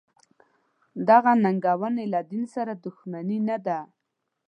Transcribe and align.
دغه 1.09 1.31
ننګونې 1.43 2.05
له 2.13 2.19
دین 2.31 2.43
سره 2.55 2.73
دښمني 2.83 3.39
نه 3.47 3.57
ده. 3.65 3.79